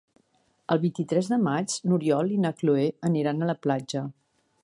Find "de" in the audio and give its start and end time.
1.33-1.37